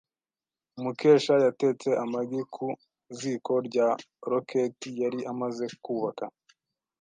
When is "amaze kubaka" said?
5.31-6.25